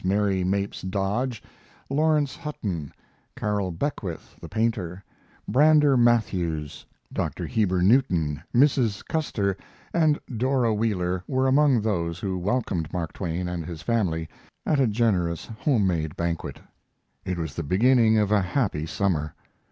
Mary 0.03 0.43
Mapes 0.43 0.81
Dodge, 0.81 1.43
Laurence 1.87 2.35
Hutton, 2.35 2.91
Carroll 3.37 3.69
Beckwith, 3.69 4.35
the 4.41 4.49
painter; 4.49 5.03
Brander 5.47 5.95
Matthews, 5.95 6.83
Dr. 7.13 7.45
Heber 7.45 7.83
Newton, 7.83 8.41
Mrs. 8.51 9.05
Custer, 9.07 9.55
and 9.93 10.17
Dora 10.37 10.73
Wheeler 10.73 11.23
were 11.27 11.45
among 11.45 11.81
those 11.81 12.17
who 12.17 12.35
welcomed 12.39 12.91
Mark 12.91 13.13
Twain 13.13 13.47
and 13.47 13.63
his 13.63 13.83
family 13.83 14.27
at 14.65 14.79
a 14.79 14.87
generous 14.87 15.45
home 15.59 15.85
made 15.85 16.15
banquet. 16.17 16.59
It 17.23 17.37
was 17.37 17.53
the 17.53 17.61
beginning 17.61 18.17
of 18.17 18.31
a 18.31 18.41
happy 18.41 18.87
summer. 18.87 19.35